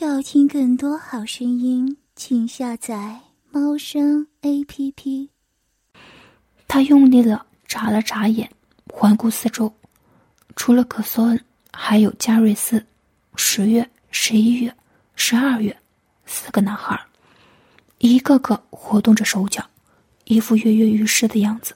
[0.00, 3.18] 要听更多好声音，请下载
[3.50, 5.28] 猫声 A P P。
[6.68, 8.48] 他用力了眨了眨眼，
[8.94, 9.72] 环顾四周，
[10.54, 12.84] 除了可索恩，还有加瑞斯。
[13.34, 14.72] 十月、十一月、
[15.16, 15.76] 十二月，
[16.26, 16.96] 四个男孩，
[17.98, 19.68] 一个个活动着手脚，
[20.26, 21.74] 一副跃跃欲试的样子，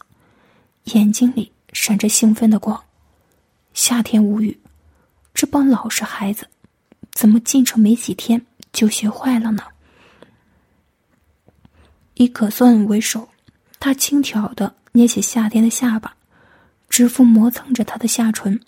[0.84, 2.80] 眼睛里闪着兴奋的光。
[3.74, 4.56] 夏天无语，
[5.34, 6.46] 这帮老实孩子。
[7.12, 9.62] 怎么进城没几天就学坏了呢？
[12.14, 13.28] 以可算为首，
[13.78, 16.14] 他轻佻的捏起夏天的下巴，
[16.88, 18.60] 指腹磨蹭着他的下唇，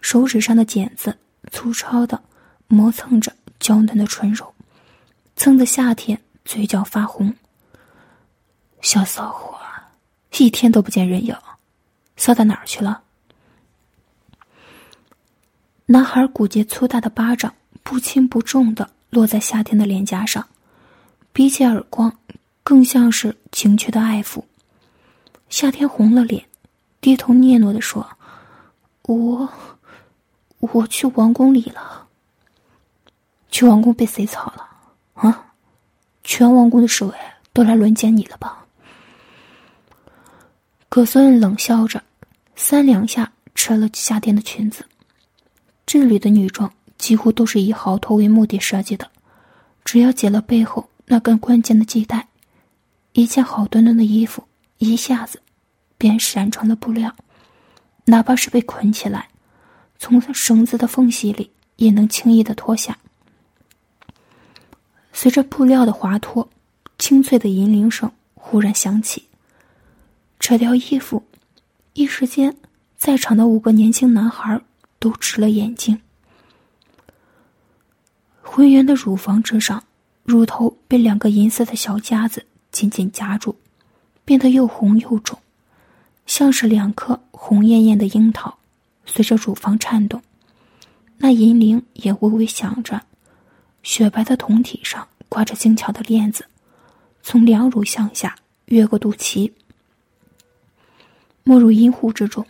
[0.00, 1.16] 手指上的茧子
[1.50, 2.22] 粗糙的
[2.68, 4.54] 磨蹭着娇嫩的唇肉，
[5.36, 7.34] 蹭得夏天嘴角发红。
[8.82, 9.58] 小骚货，
[10.38, 11.36] 一天都不见人影，
[12.16, 13.02] 骚到哪儿去了？
[15.86, 17.54] 男孩骨节粗大的巴掌。
[17.82, 20.46] 不轻不重的落在夏天的脸颊上，
[21.32, 22.16] 比起耳光，
[22.62, 24.42] 更像是情趣的爱抚。
[25.48, 26.44] 夏天红了脸，
[27.00, 28.08] 低头嗫嚅的说
[29.02, 29.48] ：“我，
[30.58, 32.06] 我去王宫里了。
[33.50, 34.68] 去王宫被谁操了？
[35.14, 35.52] 啊？
[36.22, 37.12] 全王宫的侍卫
[37.52, 38.64] 都来轮奸你了吧？”
[40.88, 42.02] 葛孙冷笑着，
[42.54, 44.84] 三两下扯了夏天的裙子。
[45.84, 46.72] 这里的女装。
[47.00, 49.10] 几乎都是以好脱为目的设计的，
[49.86, 52.28] 只要解了背后那根关键的系带，
[53.14, 54.44] 一件好端端的衣服
[54.76, 55.40] 一下子
[55.96, 57.16] 便闪成了布料，
[58.04, 59.30] 哪怕是被捆起来，
[59.98, 62.98] 从绳子的缝隙里也能轻易的脱下。
[65.10, 66.48] 随着布料的滑脱，
[66.98, 69.24] 清脆的银铃声忽然响起。
[70.38, 71.22] 扯掉衣服，
[71.94, 72.54] 一时间，
[72.98, 74.60] 在场的五个年轻男孩
[74.98, 75.98] 都直了眼睛。
[78.52, 79.84] 浑圆的乳房之上，
[80.24, 83.54] 乳头被两个银色的小夹子紧紧夹住，
[84.24, 85.38] 变得又红又肿，
[86.26, 88.58] 像是两颗红艳艳的樱桃。
[89.06, 90.20] 随着乳房颤动，
[91.18, 93.00] 那银铃也微微响着。
[93.84, 96.44] 雪白的胴体上挂着精巧的链子，
[97.22, 99.52] 从两乳向下越过肚脐，
[101.44, 102.44] 没入阴户之中，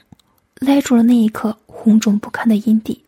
[0.60, 3.04] 勒住了那一颗红肿不堪的阴蒂，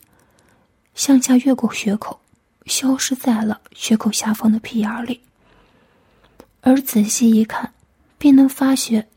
[0.94, 2.18] 向下越过血口。
[2.66, 5.20] 消失在了血口下方的屁眼里，
[6.60, 7.72] 而仔细一看，
[8.18, 9.08] 便能发觉，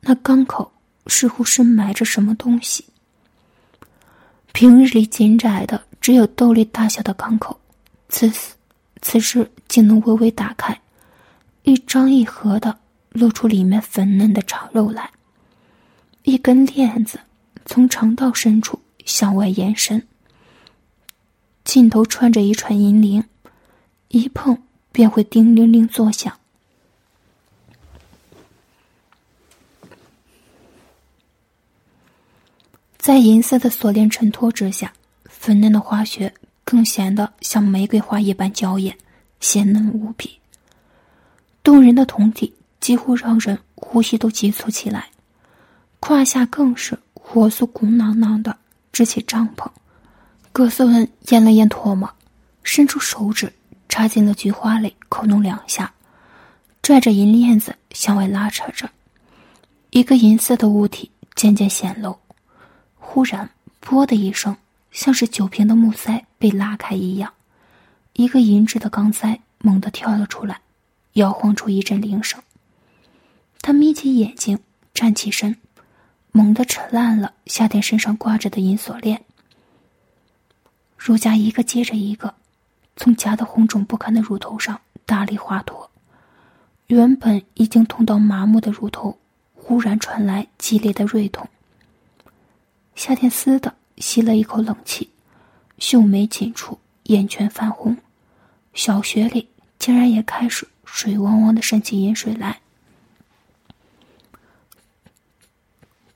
[0.00, 0.72] 那肛口
[1.06, 2.84] 似乎深埋着什么东西。
[4.52, 7.58] 平日里紧窄的只有豆粒大小的肛口，
[8.08, 8.54] 此时
[9.02, 10.80] 此时竟能微微打开，
[11.62, 12.78] 一张一合的
[13.10, 15.10] 露出里面粉嫩的肠肉来。
[16.22, 17.20] 一根链子
[17.64, 20.06] 从肠道深处向外延伸。
[21.66, 23.24] 尽头穿着一串银铃，
[24.06, 24.56] 一碰
[24.92, 26.32] 便会叮铃铃作响。
[32.96, 34.92] 在银色的锁链衬托之下，
[35.24, 36.32] 粉嫩的花穴
[36.62, 38.96] 更显得像玫瑰花一般娇艳、
[39.40, 40.38] 鲜嫩无比。
[41.64, 45.10] 动人的酮体几乎让人呼吸都急促起来，
[45.98, 48.56] 胯下更是火速鼓囊囊的
[48.92, 49.68] 支起帐篷。
[50.56, 52.10] 葛斯文咽了咽唾沫，
[52.62, 53.52] 伸出手指
[53.90, 55.92] 插进了菊花里，扣弄两下，
[56.80, 58.88] 拽着银链子向外拉扯着。
[59.90, 62.16] 一个银色的物体渐渐显露。
[62.98, 63.50] 忽然，
[63.80, 64.56] 啵的一声，
[64.92, 67.30] 像是酒瓶的木塞被拉开一样，
[68.14, 70.58] 一个银质的钢塞猛地跳了出来，
[71.12, 72.42] 摇晃出一阵铃声。
[73.60, 74.58] 他眯起眼睛，
[74.94, 75.54] 站起身，
[76.32, 79.22] 猛地扯烂了夏天身上挂着的银锁链。
[81.06, 82.34] 乳痂一个接着一个，
[82.96, 85.88] 从夹得红肿不堪的乳头上大力滑脱，
[86.88, 89.16] 原本已经痛到麻木的乳头，
[89.54, 91.48] 忽然传来激烈的锐痛。
[92.96, 95.08] 夏天嘶的吸了一口冷气，
[95.78, 97.96] 秀眉紧蹙，眼圈泛红，
[98.74, 99.48] 小穴里
[99.78, 102.58] 竟然也开始水汪汪的渗起饮水来。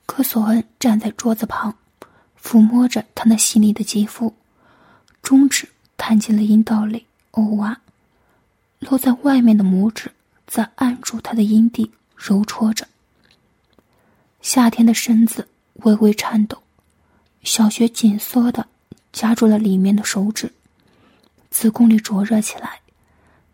[0.05, 1.77] 科索恩站在桌子旁，
[2.37, 4.35] 抚摸着他那细腻的肌肤。
[5.21, 7.79] 中指探进了阴道里，哦哇！
[8.79, 10.11] 露在外面的拇指
[10.47, 12.87] 在按住他的阴蒂，揉搓着。
[14.41, 16.61] 夏天的身子微微颤抖，
[17.43, 18.67] 小穴紧缩的
[19.13, 20.51] 夹住了里面的手指，
[21.51, 22.79] 子宫里灼热起来，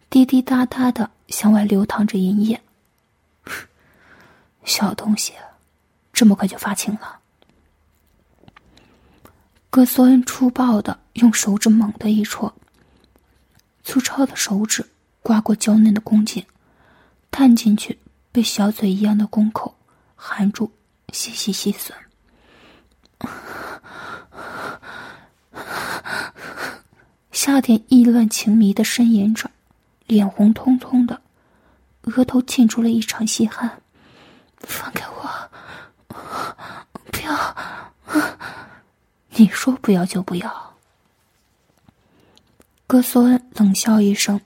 [0.09, 2.61] 滴滴答答的向外流淌着银液。
[4.63, 5.33] 小东西，
[6.13, 7.19] 这么快就发情了？
[9.77, 12.51] 格索恩粗暴的用手指猛地一戳，
[13.83, 14.83] 粗糙的手指
[15.21, 16.43] 刮过娇嫩的宫颈，
[17.29, 17.99] 探进去，
[18.31, 19.77] 被小嘴一样的宫口
[20.15, 20.71] 含住，
[21.13, 21.91] 细细细吮。
[27.31, 29.47] 夏天意乱情迷的呻吟着，
[30.07, 31.21] 脸红彤彤的，
[32.01, 33.79] 额头沁出了一场细汗。
[34.57, 35.51] 放开我！
[37.11, 37.55] 不要！
[39.39, 40.73] 你说不要就不要。
[42.87, 44.41] 哥索恩冷笑一声，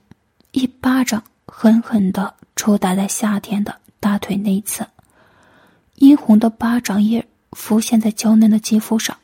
[0.52, 4.86] 一巴掌狠狠的抽打在夏天的大腿内侧，
[5.96, 7.24] 殷红的巴掌印
[7.54, 9.18] 浮现在娇嫩的肌肤上。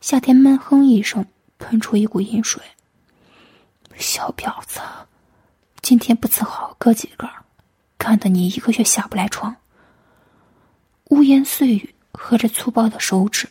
[0.00, 1.24] 夏天闷哼一声，
[1.58, 2.60] 喷出一股淫水。
[3.96, 4.80] 小婊子，
[5.82, 7.28] 今天不伺候哥几个，
[7.96, 9.54] 看得你一个月下不来床。
[11.10, 13.48] 污言碎语和着粗暴的手指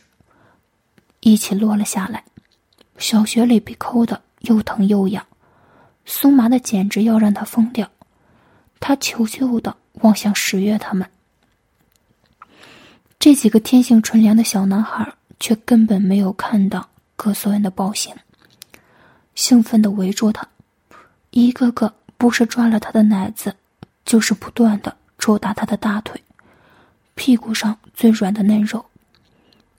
[1.20, 2.24] 一起落了下来，
[2.98, 5.24] 小雪里被抠的又疼又痒，
[6.06, 7.88] 酥麻的简直要让他疯掉。
[8.80, 11.06] 他求救的望向十月他们，
[13.18, 18.14] 这几个天性纯良的小男孩却根本没有看到葛索恩的暴行。
[19.34, 20.48] 兴奋的围住他，
[21.30, 23.54] 一个个不是抓了他的奶子，
[24.06, 26.18] 就是不断的抽打他的大腿、
[27.14, 28.84] 屁股上最软的嫩肉。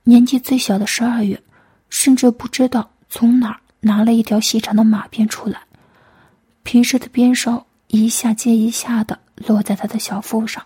[0.03, 1.41] 年纪最小的十二月，
[1.89, 5.61] 甚至不知道从哪儿拿了一条细长的马鞭出来，
[6.63, 10.65] 皮质的鞭梢一下接一下的落在他的小腹上，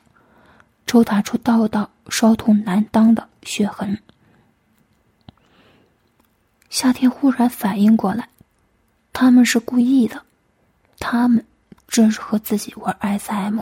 [0.87, 3.97] 抽打出道道烧痛难当的血痕。
[6.69, 8.29] 夏天忽然反应过来。
[9.17, 10.21] 他们是故意的，
[10.99, 11.45] 他们
[11.87, 13.61] 正是和自己玩 SM。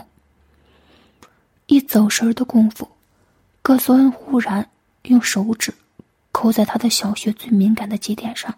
[1.66, 2.88] 一走神的功夫，
[3.62, 4.68] 葛索恩忽然
[5.04, 5.72] 用手指
[6.32, 8.54] 抠在他的小穴最敏感的节点上，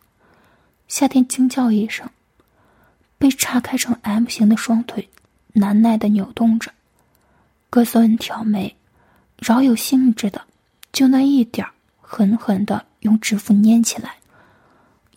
[0.88, 2.08] 夏天惊叫一声，
[3.18, 5.08] 被叉开成 M 型的双腿
[5.52, 6.72] 难耐的扭动着。
[7.70, 8.76] 葛索恩挑眉，
[9.38, 10.44] 饶有兴致的
[10.92, 11.66] 就那一点
[12.00, 14.16] 狠狠的用指腹捏起来，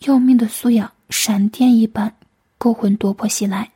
[0.00, 0.92] 要命的苏痒。
[1.10, 2.14] 闪电一般，
[2.56, 3.72] 勾魂夺魄袭来。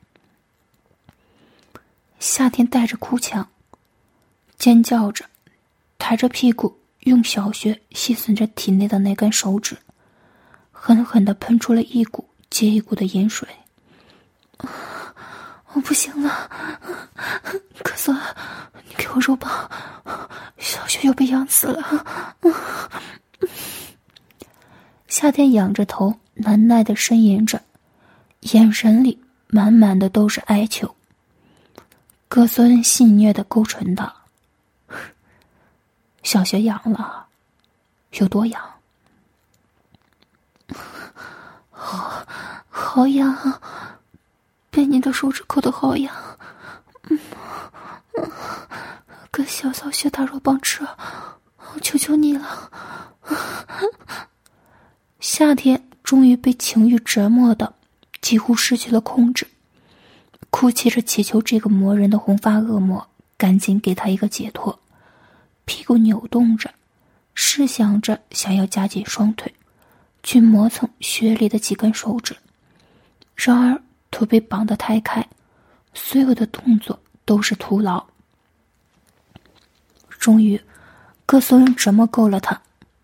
[2.20, 3.48] 夏天带着哭腔，
[4.56, 5.24] 尖叫着，
[5.98, 9.78] 抬着屁股，用小穴吸吮着体内的那根手指，
[10.70, 13.48] 狠狠的喷出了一股接一股的盐水。
[15.72, 16.50] 我不行了，
[17.82, 18.14] 可索，
[18.88, 19.70] 你给我肉棒，
[20.58, 22.36] 小雪又被养死了。
[25.08, 26.14] 夏天仰着头。
[26.36, 27.62] 难耐的呻吟着，
[28.40, 30.96] 眼神里满满的都是哀求。
[32.26, 34.12] 哥孙戏谑的勾唇道
[36.24, 37.26] ：“小雪痒了，
[38.14, 38.60] 有多痒？
[41.70, 42.26] 好，
[42.68, 43.60] 好痒，
[44.70, 46.12] 被你的手指抠的好痒。
[47.10, 47.18] 嗯，
[49.30, 50.84] 跟小小雪打肉棒吃，
[51.74, 52.70] 我求求你了。
[55.20, 57.72] 夏天。”终于被情欲折磨的
[58.20, 59.48] 几乎失去了控制，
[60.50, 64.78] 哭泣着祈求这个魔人的红发恶魔赶紧给他一个解脱，
[65.64, 66.72] 屁股扭动着，
[67.34, 69.52] 试想着想要夹紧双腿，
[70.22, 72.36] 去磨蹭血里的几根手指，
[73.34, 75.26] 然而腿被绑得太开，
[75.92, 78.04] 所有的动作都是徒劳。
[80.18, 80.60] 终于，
[81.26, 82.60] 格索恩折磨够了他，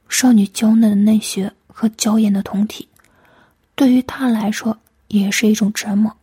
[0.08, 2.88] 少女娇嫩的嫩穴和娇艳的酮体。
[3.74, 6.14] 对于他来说，也是一种折磨。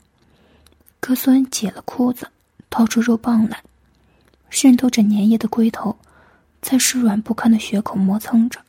[0.99, 2.27] 格索恩解了裤子，
[2.69, 3.61] 掏出肉棒来，
[4.49, 5.95] 渗透着粘液的龟头，
[6.61, 8.59] 在湿软不堪的血口磨蹭着，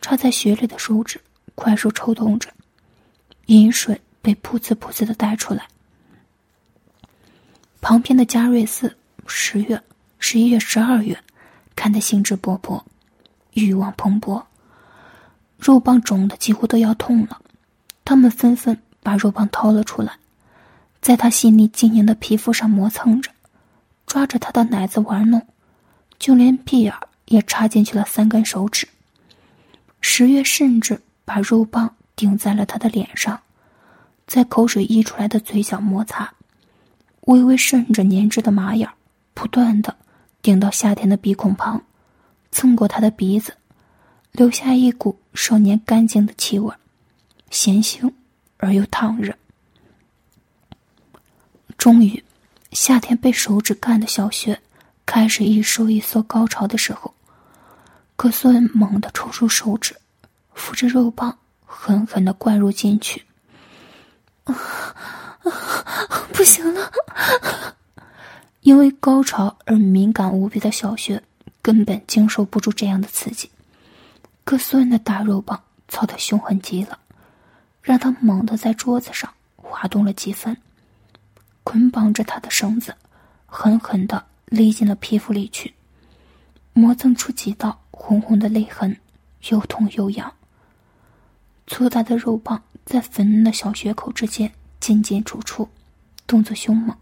[0.00, 1.20] 插在血里的手指
[1.54, 2.48] 快速抽动着，
[3.46, 5.66] 饮水被噗呲噗呲的带出来。
[7.80, 9.82] 旁边的加瑞斯，十月、
[10.18, 11.18] 十一月、十二月，
[11.74, 12.82] 看得兴致勃勃，
[13.54, 14.42] 欲望蓬勃，
[15.58, 17.40] 肉棒肿的几乎都要痛了。
[18.04, 20.18] 他们纷纷把肉棒掏了出来，
[21.00, 23.30] 在他细腻晶莹的皮肤上磨蹭着，
[24.06, 25.46] 抓着他的奶子玩弄，
[26.20, 28.86] 就连屁眼也插进去了三根手指。
[30.00, 33.40] 十月甚至把肉棒顶在了他的脸上，
[34.26, 36.32] 在口水溢出来的嘴角摩擦，
[37.22, 38.88] 微微渗着粘汁的麻眼
[39.34, 39.96] 不断的
[40.42, 41.82] 顶到夏天的鼻孔旁，
[42.52, 43.56] 蹭过他的鼻子，
[44.32, 46.72] 留下一股少年干净的气味。
[47.50, 48.12] 咸腥
[48.58, 49.34] 而又烫热。
[51.76, 52.22] 终于，
[52.72, 54.60] 夏天被手指干的小穴
[55.12, 57.12] 开始一收一缩高潮的时候，
[58.14, 59.96] 格斯恩猛地抽出手指，
[60.54, 61.36] 扶着肉棒
[61.66, 63.24] 狠狠的灌入进去。
[64.44, 64.54] 啊！
[66.32, 66.92] 不行了！
[68.60, 71.20] 因为高潮而敏感无比的小雪，
[71.60, 73.50] 根本经受不住这样的刺激。
[74.44, 76.96] 哥斯恩的大肉棒操得凶狠极了，
[77.82, 80.56] 让他猛地在桌子上滑动了几分，
[81.64, 82.94] 捆绑着他的绳子
[83.46, 85.72] 狠狠地勒进了皮肤里去，
[86.74, 88.94] 磨蹭出几道红红的泪痕，
[89.48, 90.30] 又痛又痒。
[91.66, 95.68] 粗大的肉棒在粉嫩的小血口之间进进出出，
[96.26, 96.96] 动作凶猛，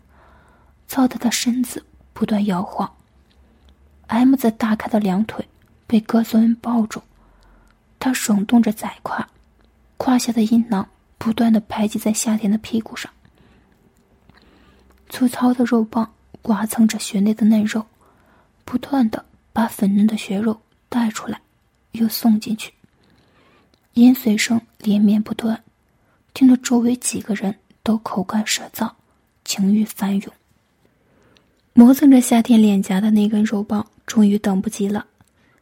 [0.87, 2.93] 操得他身子不断摇晃。
[4.09, 5.49] M 字大开的两腿
[5.87, 7.03] 被哥斯恩抱住，
[7.99, 9.27] 他耸动着窄胯，
[9.97, 10.87] 胯下的阴囊
[11.17, 13.11] 不断的排挤在夏天的屁股上。
[15.09, 16.13] 粗糙的肉棒
[16.49, 17.85] 刮蹭着血内的嫩肉，
[18.65, 21.39] 不断的把粉嫩的血肉带出来，
[21.93, 22.73] 又送进去。
[23.93, 25.63] 饮水声连绵不断，
[26.33, 28.91] 听得周围几个人都口干舌燥，
[29.45, 30.33] 情欲翻涌。
[31.75, 35.07] 磨蹭着夏天脸颊的那根肉棒终于等不及了，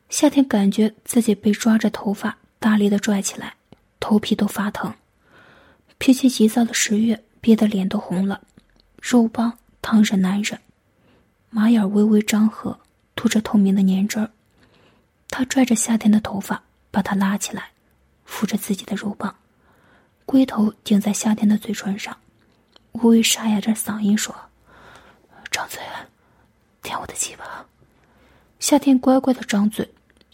[0.08, 3.54] 夏天感觉自己被抓着头发大力的拽起来，
[3.98, 4.94] 头皮都发疼。
[5.98, 8.40] 脾气急躁的十月憋得脸都红了，
[9.02, 10.56] 肉棒烫着难忍，
[11.50, 12.78] 马眼微微张合，
[13.14, 14.30] 吐着透明的粘汁儿。
[15.28, 17.70] 他拽着夏天的头发，把他拉起来。
[18.24, 19.34] 扶着自己的肉棒，
[20.24, 22.16] 龟头顶在夏天的嘴唇上，
[22.92, 24.34] 微微沙哑着嗓音说
[25.48, 25.80] ：“张嘴，
[26.82, 27.64] 舔我的鸡巴。”
[28.58, 29.88] 夏天乖乖的张嘴，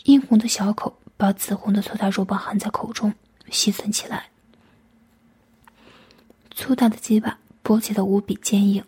[0.04, 3.12] 殷红的小口把紫红的粗大肉棒含在口中，
[3.50, 4.31] 吸吮起来。
[6.54, 8.83] 粗大的鸡巴勃起的无比坚硬，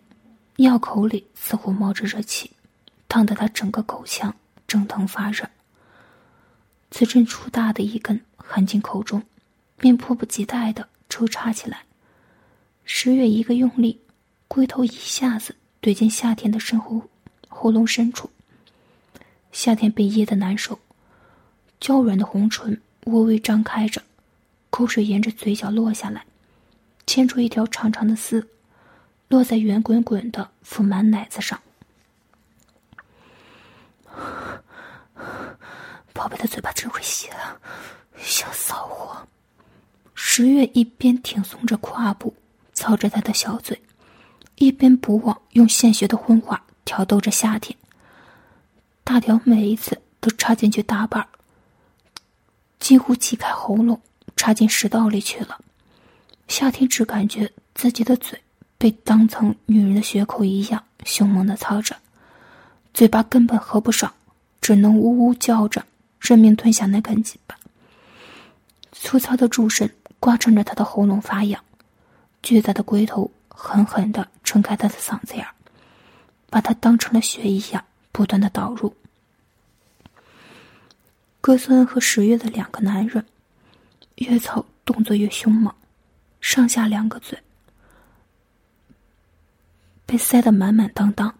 [0.57, 2.51] 尿口里似乎冒着热气，
[3.07, 4.35] 烫得他整个口腔
[4.67, 5.49] 蒸腾发热。
[6.91, 8.19] 此阵粗大的一根。
[8.47, 9.23] 含进口中，
[9.77, 11.83] 便迫不及待的抽插起来。
[12.83, 13.99] 十月一个用力，
[14.47, 17.01] 龟头一下子怼进夏天的身后
[17.47, 18.29] 喉咙深处。
[19.51, 20.77] 夏天被噎得难受，
[21.79, 23.99] 娇软的红唇微微张开着，
[24.69, 26.23] 口水沿着嘴角落下来，
[27.07, 28.47] 牵出一条长长的丝，
[29.27, 31.59] 落在圆滚滚的丰满奶子上。
[36.13, 37.59] 宝贝的嘴巴真会吸啊！
[38.17, 39.27] 小骚货，
[40.13, 42.33] 十月一边挺松着胯部，
[42.73, 43.79] 操着他的小嘴，
[44.55, 47.77] 一边不忘用鲜血的荤话挑逗着夏天。
[49.03, 51.27] 大条每一次都插进去大半
[52.79, 54.01] 几乎挤开喉咙，
[54.35, 55.59] 插进食道里去了。
[56.47, 58.41] 夏天只感觉自己的嘴
[58.77, 61.95] 被当成女人的血口一样凶猛的操着，
[62.93, 64.13] 嘴巴根本合不上，
[64.61, 65.85] 只能呜呜叫着，
[66.19, 67.57] 认命吞下那根鸡巴。
[68.91, 69.89] 粗糙的柱身
[70.19, 71.63] 刮蹭着他的喉咙发痒，
[72.41, 75.45] 巨大的龟头狠狠地撑开他的嗓子眼
[76.49, 78.95] 把他当成了血一样不断的导入。
[81.41, 83.23] 哥斯恩和十月的两个男人，
[84.15, 85.73] 越操动作越凶猛，
[86.41, 87.37] 上下两个嘴
[90.05, 91.33] 被塞得满满当当，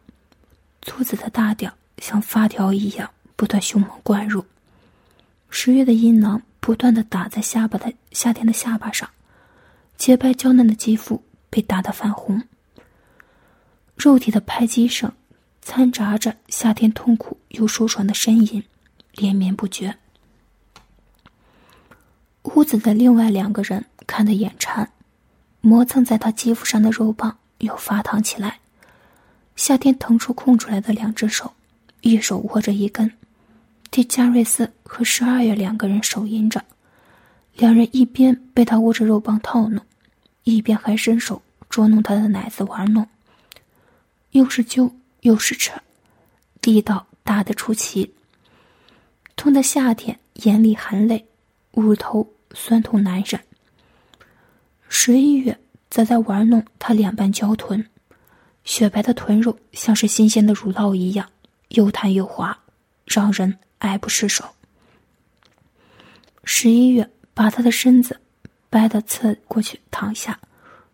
[0.82, 4.46] 粗子的大屌像发条一样不断凶猛灌入，
[5.50, 6.42] 十月的阴囊。
[6.60, 9.08] 不断的打在下巴的夏天的下巴上，
[9.98, 12.42] 洁白娇嫩的肌肤被打得泛红。
[13.96, 15.12] 肉体的拍击声，
[15.62, 18.64] 掺杂着夏天痛苦又舒爽的呻吟，
[19.14, 19.96] 连绵不绝。
[22.46, 24.92] 屋子的另外两个人看得眼馋，
[25.62, 28.60] 磨蹭在他肌肤上的肉棒又发烫起来。
[29.56, 31.54] 夏天腾出空出来的两只手，
[32.02, 33.12] 一手握着一根。
[33.92, 36.62] 替加瑞斯和十二月两个人手淫着，
[37.56, 39.82] 两人一边被他握着肉棒套弄，
[40.44, 43.08] 一边还伸手捉弄他的奶子玩弄，
[44.32, 45.82] 又是揪又是扯，
[46.64, 48.14] 力道大得出奇。
[49.38, 51.26] 痛的夏天眼里含泪，
[51.72, 53.40] 乳头酸痛难忍。
[54.90, 55.58] 十一月
[55.96, 57.88] 则在玩弄他两半娇臀，
[58.66, 61.26] 雪白的臀肉像是新鲜的乳酪一样，
[61.70, 62.60] 又弹又滑，
[63.06, 63.58] 让人。
[63.78, 64.44] 爱不释手。
[66.44, 68.20] 十一月把他的身子
[68.70, 70.38] 掰得侧过去躺下，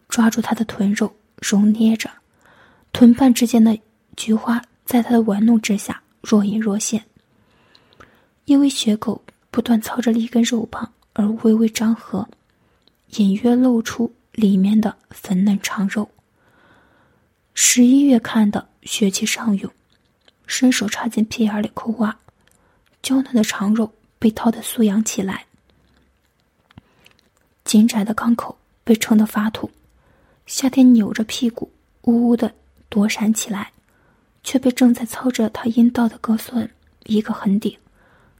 [0.07, 2.07] 抓住他的臀肉揉捏着，
[2.93, 3.75] 臀瓣之间的
[4.15, 7.03] 菊花在他的玩弄之下若隐若现。
[8.45, 12.27] 因为雪狗不断操着一根肉棒而微微张合，
[13.15, 16.09] 隐约露出里面的粉嫩长肉。
[17.53, 19.71] 十一月看的血气上涌，
[20.47, 22.17] 伸手插进屁眼里抠挖。
[23.01, 25.45] 娇嫩的长肉被掏得酥痒起来，
[27.63, 29.69] 紧窄的肛口被撑得发土。
[30.45, 31.71] 夏天扭着屁股，
[32.03, 32.53] 呜呜的
[32.89, 33.71] 躲闪起来，
[34.43, 36.69] 却被正在操着他阴道的哥孙
[37.05, 37.75] 一个狠顶，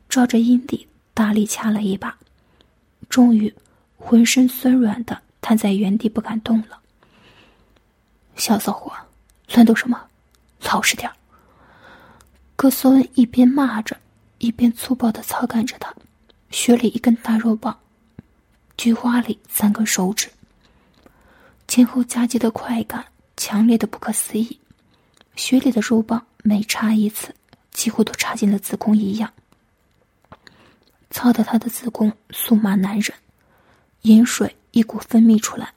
[0.08, 2.16] 照着阴蒂大力掐了一把，
[3.10, 3.54] 终于
[3.98, 6.80] 浑身酸软的瘫在原地不敢动了。
[8.36, 8.94] 小骚货，
[9.54, 10.02] 乱动什么？
[10.64, 11.16] 老实点儿！
[12.56, 13.98] 哥索恩一边骂着，
[14.38, 15.94] 一边粗暴的操干着他，
[16.52, 17.78] 血里一根大肉棒，
[18.78, 20.30] 菊花里三根手指，
[21.68, 23.04] 前后夹击的快感
[23.36, 24.60] 强烈的不可思议，
[25.36, 27.34] 血里的肉棒每插一次，
[27.72, 29.34] 几乎都插进了子宫一样，
[31.10, 33.12] 操得他的子宫酥麻难忍，
[34.04, 35.74] 饮水一股分泌出来，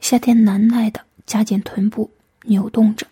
[0.00, 2.10] 夏天难耐的夹紧臀部
[2.42, 3.06] 扭动着，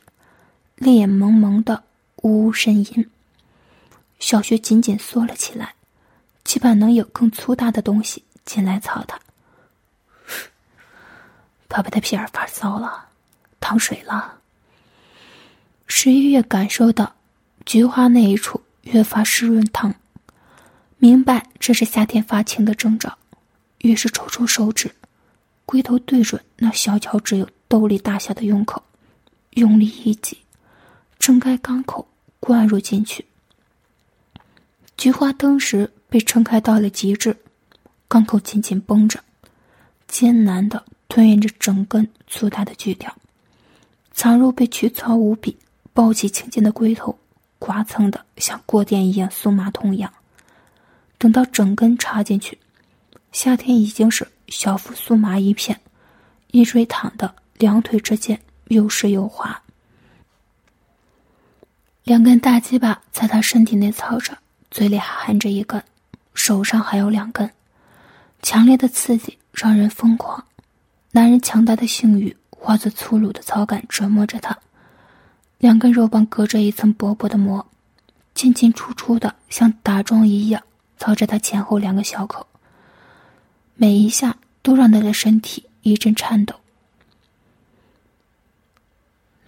[0.77, 1.85] 泪眼蒙蒙的。
[2.23, 3.11] 呜呜呻吟，
[4.21, 5.75] 小穴紧紧缩了起来，
[6.45, 9.19] 期盼能有更粗大的东西进来操他。
[11.67, 13.09] 宝贝的屁眼发骚了，
[13.59, 14.39] 淌水了。
[15.89, 17.17] 十一月感受到
[17.67, 19.93] 菊花那一处越发湿润烫，
[20.99, 23.19] 明白这是夏天发情的征兆，
[23.79, 24.95] 于是抽出手指，
[25.67, 28.83] 龟头对准那小巧只有豆粒大小的用口，
[29.51, 30.39] 用力一挤，
[31.19, 32.07] 撑开肛口。
[32.45, 33.25] 灌入进去，
[34.97, 37.37] 菊花当时被撑开到了极致，
[38.09, 39.23] 缸口紧紧绷着，
[40.09, 43.17] 艰难的吞咽着整根粗大的锯条，
[44.11, 45.57] 藏入被取草无比、
[45.93, 47.17] 暴起青筋的龟头，
[47.61, 50.13] 刮蹭的像过电一样酥麻痛痒。
[51.19, 52.59] 等到整根插进去，
[53.31, 55.81] 夏天已经是小腹酥麻一片，
[56.49, 59.63] 一水躺的两腿之间又湿又滑。
[62.05, 64.37] 两根大鸡巴在他身体内操着，
[64.71, 65.83] 嘴里还含着一根，
[66.35, 67.51] 手上还有两根。
[68.43, 70.45] 强烈的刺激让人疯狂，
[71.13, 74.57] 男人强大的性欲化作粗鲁的操感折磨着他。
[75.57, 77.67] 两根肉棒隔着一层薄薄的膜，
[78.35, 80.63] 进进出出的像打桩一样
[80.99, 82.47] 操着他前后两个小口。
[83.83, 86.55] 每一下都让他的身体一阵颤抖，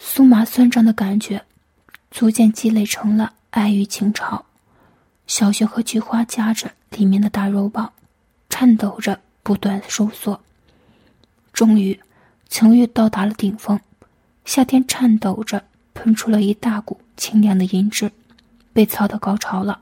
[0.00, 1.44] 酥麻酸胀的感觉。
[2.10, 4.44] 逐渐积累成了爱与情潮，
[5.28, 7.92] 小雪和菊花夹着里面的大肉棒，
[8.50, 10.40] 颤抖着不断收缩。
[11.52, 12.00] 终于，
[12.48, 13.78] 情欲到达了顶峰，
[14.44, 18.10] 夏天颤抖着喷出了一大股清凉的银汁，
[18.72, 19.80] 被操到高潮了。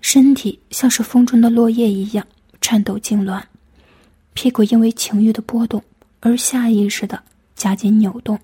[0.00, 2.26] 身体像是风中的落叶一样
[2.62, 3.42] 颤抖痉挛，
[4.32, 5.82] 屁股因为情欲的波动
[6.20, 7.22] 而下意识的
[7.56, 8.38] 夹紧扭动。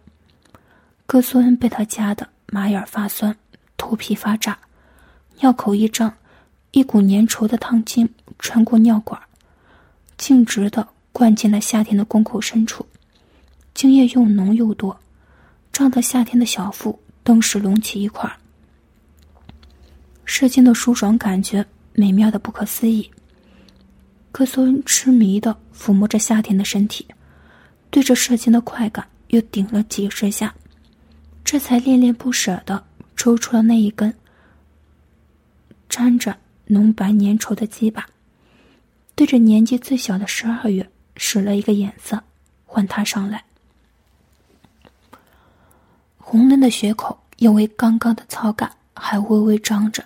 [1.06, 3.34] 哥苏恩被他夹得马眼发酸，
[3.78, 4.58] 头皮发炸，
[5.38, 6.12] 尿口一张，
[6.72, 8.06] 一股粘稠的烫精
[8.40, 9.18] 穿过尿管，
[10.18, 12.84] 径直的灌进了夏天的宫口深处，
[13.72, 14.98] 精液又浓又多，
[15.72, 18.30] 胀得夏天的小腹登时隆起一块。
[20.24, 23.08] 射精的舒爽感觉美妙的不可思议。
[24.38, 27.04] 克苏恩痴迷的抚摸着夏天的身体，
[27.90, 30.54] 对着射精的快感又顶了几十下。
[31.44, 32.84] 这才恋恋不舍的
[33.16, 34.14] 抽出了那一根
[35.88, 38.06] 沾着浓白粘稠的鸡巴，
[39.16, 42.22] 对着年纪最小的十二月使了一个眼色，
[42.64, 43.42] 唤他上来。
[46.16, 50.04] 红嫩的血口因为刚刚的操感还微微张着，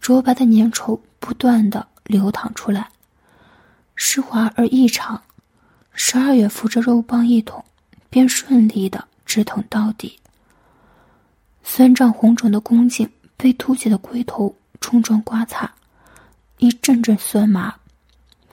[0.00, 2.88] 浊白的粘稠不断的流淌出来，
[4.02, 5.22] 湿滑而异常。
[5.92, 7.62] 十二月扶着肉棒一捅，
[8.08, 10.18] 便顺利的直捅到底。
[11.62, 15.70] 酸胀红肿的宫颈被凸起的龟头冲撞刮擦，
[16.56, 17.74] 一阵阵酸麻，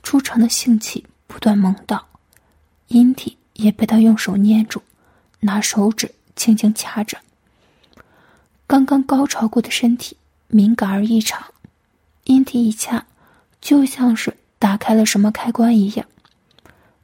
[0.03, 2.05] 出场的性气不断猛到，
[2.89, 4.81] 阴体也被他用手捏住，
[5.39, 7.17] 拿手指轻轻掐着。
[8.67, 10.17] 刚刚高潮过的身体
[10.49, 11.41] 敏感而异常，
[12.25, 13.05] 阴体一掐，
[13.61, 16.05] 就像是打开了什么开关一样，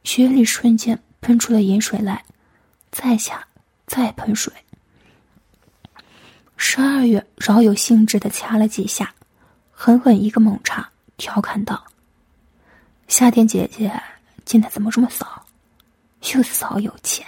[0.03, 2.23] 雪里瞬间喷出了盐水来，
[2.91, 3.45] 再掐，
[3.85, 4.51] 再喷水。
[6.57, 9.13] 十二月饶有兴致的掐了几下，
[9.71, 11.85] 狠狠一个猛插，调侃道
[13.07, 13.91] ：“夏天姐姐
[14.45, 15.45] 今天怎么这么骚？
[16.33, 17.25] 又骚又贱，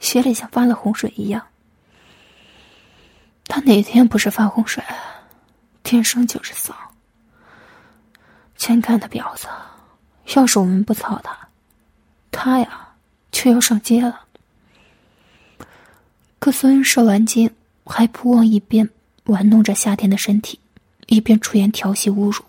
[0.00, 1.44] 雪里像发了洪水一样。
[3.46, 4.82] 他哪天不是发洪水？
[5.82, 6.74] 天生就是骚。
[8.62, 9.48] 欠干的婊子，
[10.36, 11.36] 要是我们不操他，
[12.30, 12.90] 他呀
[13.32, 14.20] 就要上街了。”
[16.38, 17.50] 可孙射完金。
[17.84, 18.88] 还不忘一边
[19.24, 20.60] 玩弄着夏天的身体，
[21.08, 22.44] 一边出言调戏侮辱。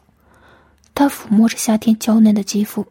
[0.93, 2.85] 他抚摸着夏天娇嫩的肌肤，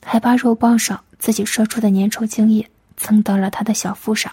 [0.00, 4.32] 还把肉棒上自己射出的粘稠精液蹭到了他的小腹上。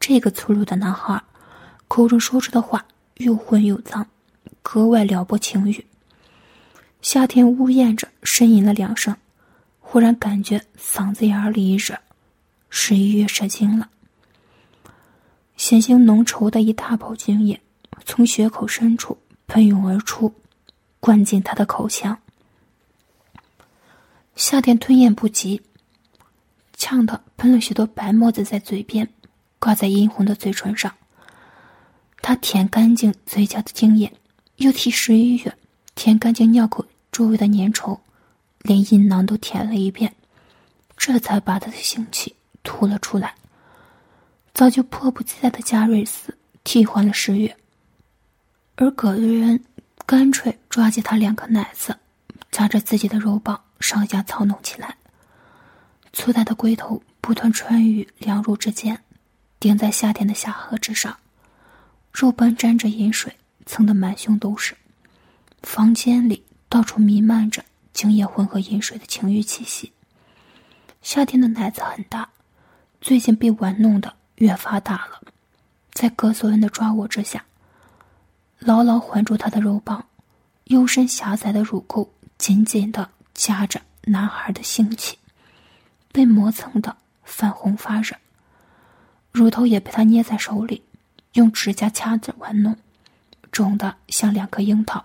[0.00, 1.22] 这个粗鲁的男孩，
[1.88, 2.86] 口中说出的话
[3.18, 4.06] 又混又脏，
[4.62, 5.84] 格外撩拨情欲。
[7.04, 9.14] 夏天呜咽着呻吟了两声，
[9.78, 11.94] 忽然感觉嗓子眼里一热，
[12.70, 13.90] 十一月射精了。
[15.58, 17.60] 鲜腥浓稠的一大泡精液
[18.06, 20.32] 从血口深处喷涌而出，
[20.98, 22.18] 灌进他的口腔。
[24.34, 25.60] 夏天吞咽不及，
[26.72, 29.06] 呛得喷了许多白沫子在嘴边，
[29.58, 30.90] 挂在殷红的嘴唇上。
[32.22, 34.10] 他舔干净嘴角的精液，
[34.56, 35.54] 又替十一月
[35.94, 36.82] 舔干净尿口。
[37.14, 37.96] 周围的粘稠，
[38.62, 40.12] 连阴囊都舔了一遍，
[40.96, 43.32] 这才把他的性气吐了出来。
[44.52, 47.56] 早就迫不及待的加瑞斯替换了十月，
[48.74, 49.64] 而葛瑞恩
[50.04, 51.96] 干脆抓起他两颗奶子，
[52.50, 54.96] 夹着自己的肉棒上下操弄起来。
[56.12, 59.00] 粗大的龟头不断穿于两乳之间，
[59.60, 61.16] 顶在夏天的下颌之上，
[62.12, 63.32] 肉棒沾着饮水，
[63.66, 64.76] 蹭得满胸都是。
[65.62, 66.42] 房间里。
[66.74, 69.92] 到处弥漫着精液混合饮水的情欲气息。
[71.02, 72.28] 夏天的奶子很大，
[73.00, 75.22] 最近被玩弄的越发大了。
[75.92, 77.44] 在格索恩的抓握之下，
[78.58, 80.04] 牢牢环住他的肉棒，
[80.64, 85.16] 幽深狭窄的乳沟紧紧的夹着男孩的性器，
[86.10, 88.16] 被磨蹭的泛红发热。
[89.30, 90.82] 乳头也被他捏在手里，
[91.34, 92.76] 用指甲掐着玩弄，
[93.52, 95.04] 肿的像两颗樱桃。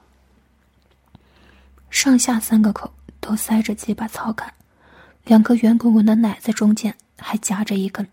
[1.90, 4.54] 上下三个口都塞着几把草杆，
[5.26, 8.08] 两个圆滚滚的奶子中间还夹着一根。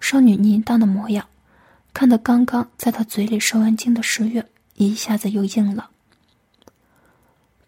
[0.00, 1.26] 少女淫荡的模样，
[1.92, 5.90] 看得刚刚在她嘴里受完惊的十月一下子又硬了。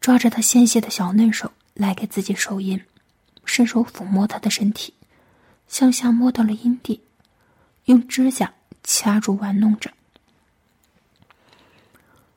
[0.01, 2.81] 抓着她纤细的小嫩手来给自己手淫，
[3.45, 4.95] 伸手抚摸她的身体，
[5.69, 7.01] 向下摸到了阴蒂，
[7.85, 9.91] 用指甲掐住玩弄着。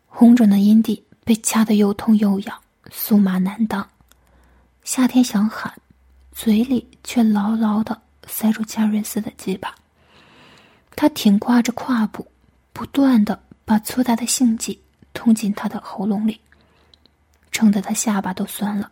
[0.08, 2.62] 红肿的阴蒂被掐得又痛又痒。
[2.90, 3.88] 酥麻难当，
[4.84, 5.74] 夏天想喊，
[6.32, 9.74] 嘴里却牢牢的塞住加瑞斯的鸡巴。
[10.96, 12.28] 他挺挂着胯部，
[12.74, 14.82] 不断的把粗大的性器
[15.14, 16.40] 捅进他的喉咙里，
[17.52, 18.92] 撑得他下巴都酸了，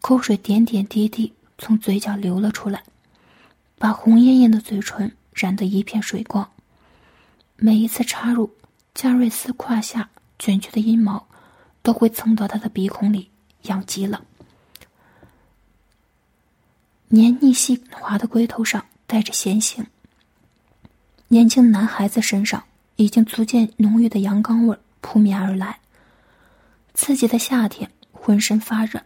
[0.00, 2.82] 口水点点滴滴从嘴角流了出来，
[3.78, 6.48] 把红艳艳的嘴唇染得一片水光。
[7.56, 8.52] 每一次插入
[8.94, 11.26] 加瑞斯胯下卷曲的阴毛。
[11.82, 13.30] 都会蹭到他的鼻孔里，
[13.62, 14.24] 痒极了。
[17.08, 19.84] 黏腻细滑的龟头上带着咸腥。
[21.28, 22.62] 年轻男孩子身上
[22.96, 25.80] 已经逐渐浓郁的阳刚味扑面而来。
[26.94, 29.02] 刺激的夏天，浑身发热，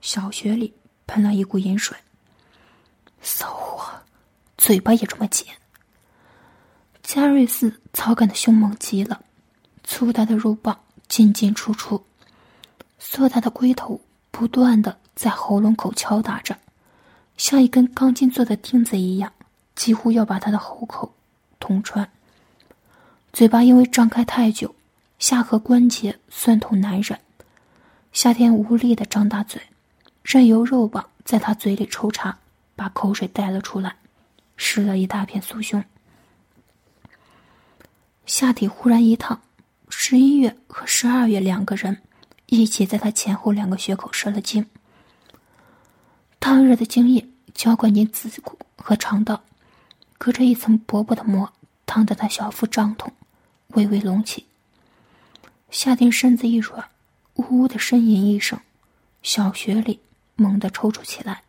[0.00, 0.74] 小穴里
[1.06, 1.96] 喷了一股饮水。
[3.20, 4.02] 骚货，
[4.56, 5.46] 嘴巴也这么紧。
[7.02, 9.24] 加瑞斯操感的凶猛极了，
[9.82, 12.04] 粗大的肉棒进进出出。
[12.98, 16.56] 硕大的龟头不断的在喉咙口敲打着，
[17.36, 19.32] 像一根钢筋做的钉子一样，
[19.74, 21.14] 几乎要把他的喉口
[21.60, 22.08] 捅穿。
[23.32, 24.74] 嘴巴因为张开太久，
[25.18, 27.18] 下颌关节酸痛难忍。
[28.12, 29.62] 夏天无力的张大嘴，
[30.22, 32.36] 任由肉棒在他嘴里抽插，
[32.74, 33.94] 把口水带了出来，
[34.56, 35.82] 湿了一大片酥胸。
[38.26, 39.40] 下体忽然一烫，
[39.88, 41.96] 十一月和十二月两个人。
[42.50, 44.64] 一起在他前后两个穴口射了精，
[46.40, 49.42] 烫热的精液浇灌进子骨和肠道，
[50.16, 51.52] 隔着一层薄薄的膜，
[51.84, 53.12] 烫得他小腹胀痛，
[53.68, 54.46] 微微隆起。
[55.70, 56.88] 夏天身子一软，
[57.34, 58.58] 呜呜的呻吟一声，
[59.22, 60.00] 小穴里
[60.34, 61.42] 猛地抽搐起来，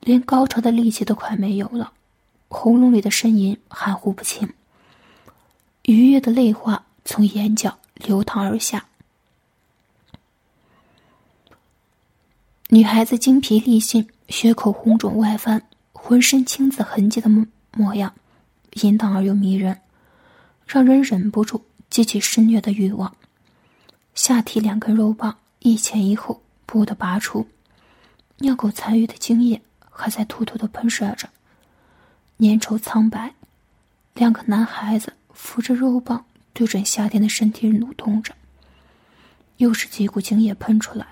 [0.00, 1.92] 连高潮的力气都快没有了，
[2.48, 4.50] 喉咙里的呻吟含糊不清，
[5.82, 8.86] 愉悦的泪花从眼角流淌而下。
[12.74, 15.60] 女孩子精疲力尽，血口红肿外翻，
[15.92, 18.14] 浑身青紫痕迹的模模样，
[18.80, 19.78] 淫荡而又迷人，
[20.66, 23.14] 让人忍不住激起施虐的欲望。
[24.14, 27.46] 下体两根肉棒一前一后不得拔出，
[28.38, 31.28] 尿口残余的精液还在突突的喷射着，
[32.38, 33.34] 粘稠苍白。
[34.14, 38.34] 两个男孩子扶着肉棒对准夏天的身体蠕动着，
[39.58, 41.08] 又是几股精液喷出来，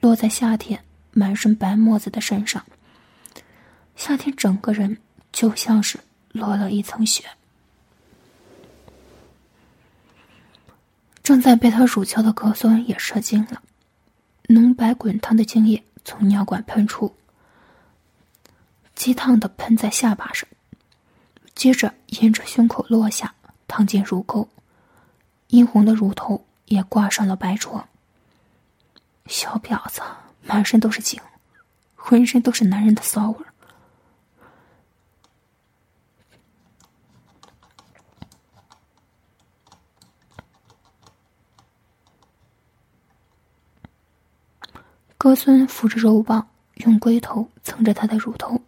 [0.00, 0.82] 落在夏天。
[1.14, 2.62] 满身白沫子的身上，
[3.96, 4.98] 夏天整个人
[5.32, 5.98] 就像是
[6.32, 7.24] 落了一层雪。
[11.22, 13.62] 正在被他乳敲的格索恩也射精了，
[14.48, 17.14] 浓白滚烫的精液从尿管喷出，
[18.94, 20.46] 激烫的喷在下巴上，
[21.54, 23.34] 接着沿着胸口落下，
[23.66, 24.46] 烫进乳沟，
[25.46, 27.88] 殷红的乳头也挂上了白戳。
[29.26, 30.02] 小婊子，
[30.46, 31.20] 满身都是精，
[31.96, 33.50] 浑身都是男人的骚味儿。
[45.16, 48.60] 哥孙扶着肉棒，用龟头蹭着她的乳头，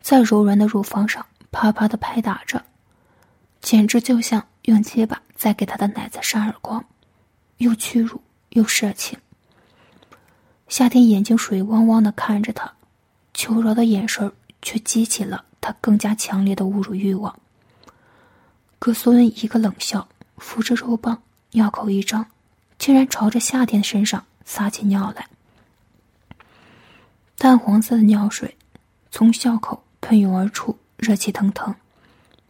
[0.00, 2.64] 在柔软的乳房上啪啪的拍打着，
[3.60, 6.84] 简直就像用鸡巴在给他的奶子扇耳光，
[7.56, 9.18] 又屈辱又色情。
[10.68, 12.70] 夏天眼睛水汪汪的看着他，
[13.32, 17.34] 求饶的眼神却激起了他更加强烈的侮辱欲望。
[18.78, 22.26] 葛苏恩一个冷笑，扶着肉棒，尿口一张，
[22.78, 25.26] 竟然朝着夏天身上撒起尿来。
[27.38, 28.56] 淡黄色的尿水
[29.10, 31.74] 从笑口喷涌而出，热气腾腾，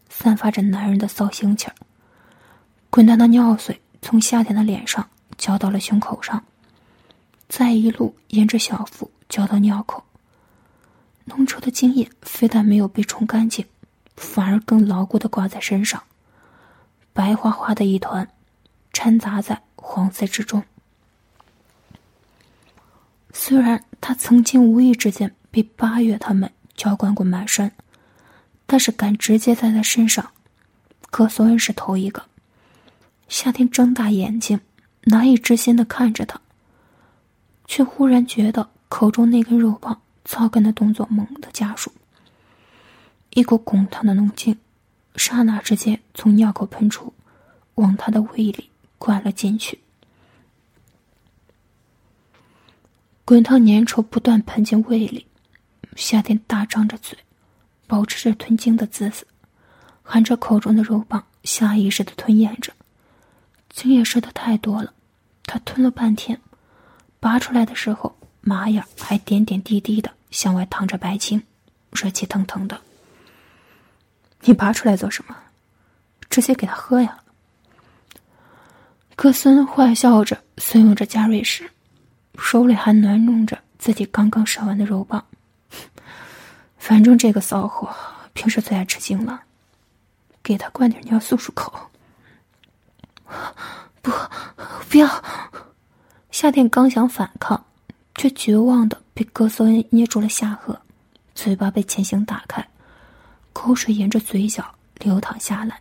[0.09, 1.75] 散发着男人的骚腥气儿。
[2.91, 6.43] 滚烫的尿水从夏天的脸上浇到了胸口上，
[7.59, 10.05] 再一路沿着小腹浇到尿口。
[11.25, 13.67] 浓稠的精液非但没有被冲干净，
[14.15, 16.01] 反而更牢固的挂在身上，
[17.13, 18.29] 白花花的一团，
[18.93, 20.63] 掺杂在黄色之中。
[23.33, 27.73] 虽然他曾经无意之间被八月他们浇灌过满身，
[28.67, 30.31] 但是敢直接在他身上，
[31.11, 32.25] 葛索恩是头一个。
[33.27, 34.61] 夏天睁大眼睛，
[35.01, 36.41] 难以置信的看着他，
[37.69, 41.93] 却忽然觉得口中那根肉棒操干的动作猛地加速，
[43.31, 44.59] 一股滚烫的浓精，
[45.15, 47.13] 刹那之间从尿口喷出，
[47.77, 49.79] 往他的胃里灌了进去。
[53.25, 55.27] 滚烫粘稠不断喷进胃里，
[55.95, 57.17] 夏天大张着嘴，
[57.87, 59.27] 保持着吞精的姿势，
[60.03, 62.73] 含着口中的肉棒，下意识的吞咽着。
[63.69, 64.95] 精液射的太多了，
[65.45, 66.41] 他吞了半天，
[67.21, 71.43] 拔出来的时候，麻眼还点点滴滴的向外淌着白精，
[71.91, 72.81] 热气腾腾的。
[74.43, 75.37] 你拔出来做什么？
[76.31, 77.19] 直接给他喝呀！
[79.17, 81.69] 哥森坏笑着怂恿着加瑞什。
[82.39, 85.25] 手里还暖弄着自己刚刚烧完的肉棒，
[86.79, 87.93] 反正这个骚货
[88.33, 89.43] 平时最爱吃精了，
[90.41, 91.91] 给他灌点尿漱漱口。
[94.01, 94.13] 不，
[94.89, 95.09] 不要！
[96.41, 97.65] 夏天刚想反抗，
[98.15, 100.79] 却绝望的被哥索恩捏住了下颌，
[101.35, 102.65] 嘴巴被强行打开，
[103.53, 104.65] 口水沿着嘴角
[105.01, 105.81] 流淌下来，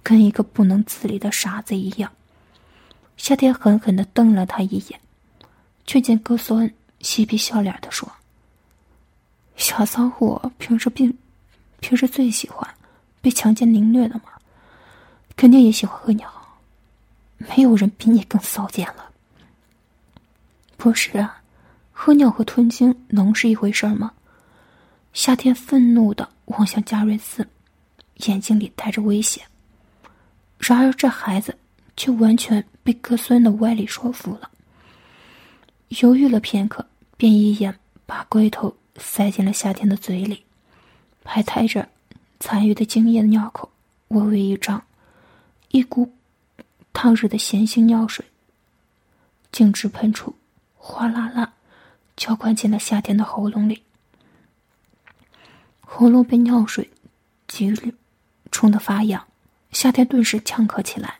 [0.00, 2.08] 跟一个不能自理的傻子一样。
[3.16, 5.00] 夏天狠狠的瞪了他一眼。
[5.84, 8.08] 却见哥索恩嬉皮笑脸的说
[9.58, 11.12] ：“小骚货平时并
[11.80, 12.64] 平时最喜欢
[13.20, 14.26] 被强奸凌虐的嘛，
[15.36, 16.32] 肯定也喜欢喝尿。
[17.38, 19.09] 没有人比你更骚贱了。
[20.80, 21.42] 不是啊，
[21.92, 24.10] 喝尿和吞精能是一回事吗？”
[25.12, 27.46] 夏天愤怒的望向加瑞斯，
[28.26, 29.42] 眼睛里带着威胁。
[30.56, 31.54] 然而这孩子
[31.98, 34.50] 却完全被哥孙的歪理说服了。
[36.00, 36.86] 犹豫了片刻，
[37.18, 40.42] 便一眼把龟头塞进了夏天的嘴里，
[41.24, 41.86] 还带着
[42.38, 43.70] 残余的精液的尿口
[44.08, 44.82] 微微一张，
[45.68, 46.10] 一股
[46.94, 48.24] 烫热的咸腥尿水
[49.52, 50.34] 径直喷出，
[50.82, 51.52] 哗啦啦
[52.16, 53.82] 浇灌进了夏天的喉咙里。
[55.82, 56.90] 喉咙被尿水
[57.46, 57.92] 激流
[58.50, 59.26] 冲得发痒，
[59.72, 61.18] 夏天顿时呛咳起来，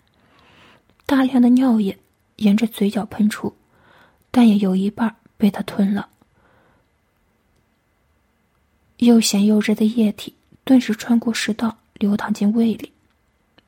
[1.04, 1.98] 大量的尿液
[2.36, 3.54] 沿着嘴角喷出。
[4.30, 6.08] 但也有一半被他吞了，
[8.98, 12.92] 又咸又热的液体顿时穿过食道，流淌进胃里，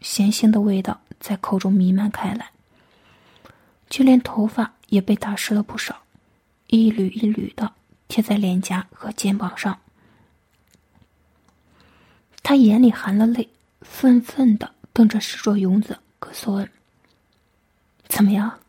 [0.00, 2.50] 咸腥的味道在口中弥漫开来，
[3.90, 6.02] 就连头发也被打湿了不少，
[6.66, 7.72] 一缕一缕的
[8.08, 9.80] 贴在脸颊和肩膀上。
[12.42, 13.48] 他眼里含了泪，
[13.80, 16.70] 愤愤的瞪着石卓勇子格索恩
[18.06, 18.60] ：“怎么样？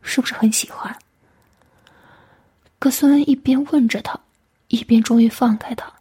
[0.00, 0.96] 是不是很喜欢？”
[2.80, 4.18] 格索恩一边问着他，
[4.68, 5.92] 一边终于放开他。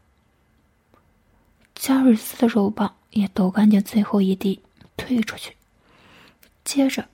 [1.76, 4.62] 加瑞斯的肉棒也抖干净最后一滴，
[4.96, 5.54] 退出去。
[6.64, 7.06] 接着，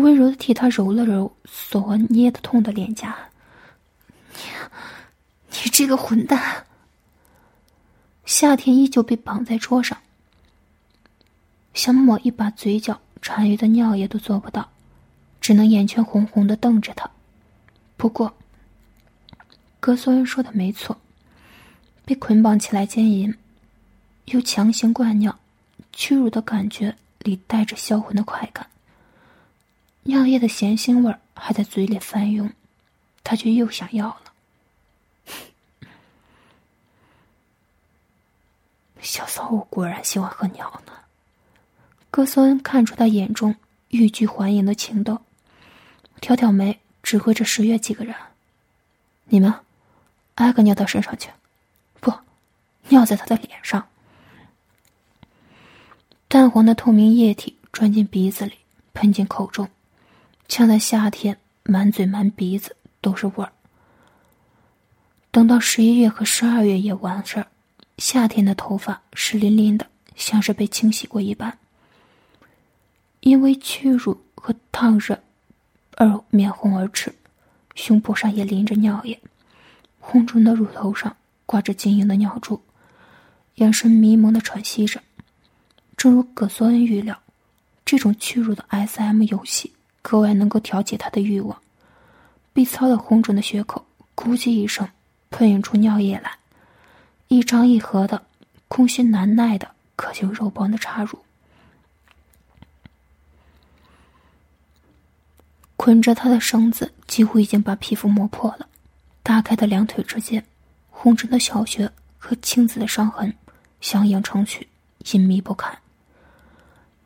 [0.00, 3.16] 温柔的替他揉了揉索恩捏得痛的脸颊。
[4.32, 4.40] 你，
[5.50, 6.64] 你这个混蛋！
[8.24, 9.98] 夏天依旧被绑在桌上，
[11.74, 14.68] 想抹一把嘴角残余的尿液都做不到，
[15.40, 17.10] 只能眼圈红红的瞪着他。
[17.96, 18.34] 不过。
[19.82, 20.94] 格索恩说的没错，
[22.04, 23.34] 被捆绑起来奸淫，
[24.26, 25.34] 又强行灌尿，
[25.90, 28.66] 屈辱的感觉里带着销魂的快感。
[30.02, 32.50] 尿液的咸腥味还在嘴里翻涌，
[33.22, 34.22] 他却又想要了。
[39.00, 40.92] 小骚货果然喜欢喝尿呢。
[42.10, 43.54] 哥斯恩看出他眼中
[43.88, 45.20] 欲拒还迎的情窦，
[46.20, 48.14] 挑挑眉，指挥着十月几个人
[49.26, 49.54] ：“你们，
[50.34, 51.30] 挨个尿到身上去，
[52.00, 52.12] 不，
[52.88, 53.86] 尿在他的脸上。”
[56.28, 58.54] 淡黄的透明液体钻进鼻子里，
[58.92, 59.68] 喷进口中，
[60.50, 63.52] 呛得夏天满嘴满鼻子都是味儿。
[65.30, 67.46] 等到十一月和十二月也完事儿。
[67.98, 69.86] 夏天的头发湿淋淋的，
[70.16, 71.56] 像是被清洗过一般。
[73.20, 75.22] 因为屈辱和烫热，
[75.96, 77.14] 而面红耳赤，
[77.76, 79.20] 胸脯上也淋着尿液，
[80.00, 82.60] 红肿的乳头上挂着晶莹的尿珠，
[83.54, 85.00] 眼神迷蒙的喘息着。
[85.96, 87.16] 正如葛索恩预料，
[87.84, 91.60] 这种屈辱的 S.M 游戏格外能够调节他的欲望。
[92.52, 93.86] 被操的红肿的血口，
[94.16, 94.88] 咕叽一声，
[95.30, 96.32] 喷涌出尿液来。
[97.28, 98.22] 一张一合的，
[98.66, 101.16] 空虚难耐的渴求肉棒的插入，
[105.76, 108.66] 捆着他的绳子几乎已经把皮肤磨破了。
[109.22, 110.44] 大开的两腿之间，
[110.90, 113.32] 红肿的小穴和青紫的伤痕
[113.80, 114.66] 相映成趣，
[115.12, 115.78] 隐秘不堪。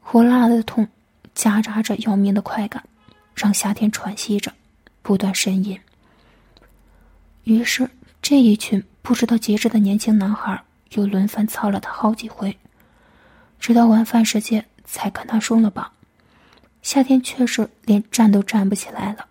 [0.00, 0.88] 火辣辣的痛
[1.34, 2.82] 夹杂着要命的快感，
[3.34, 4.52] 让夏天喘息着，
[5.02, 5.78] 不断呻吟。
[7.44, 7.88] 于是
[8.22, 8.82] 这一群。
[9.06, 10.58] 不知道节制的年轻男孩
[10.92, 12.56] 又轮番操了他好几回，
[13.60, 15.92] 直到晚饭时间才看他松了绑。
[16.80, 19.26] 夏天却是连站都站不起来了，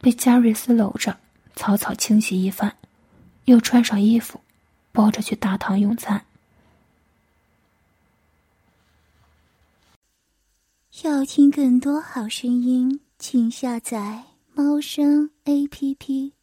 [0.00, 1.14] 被加瑞斯搂着，
[1.54, 2.74] 草草清洗一番，
[3.44, 4.40] 又穿上衣服，
[4.90, 6.24] 抱着去大堂用餐。
[11.04, 16.37] 要听更多好声音，请下载猫声 A P P。